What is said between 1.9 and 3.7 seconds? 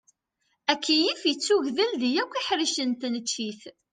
di yakk iḥricen n tneččit.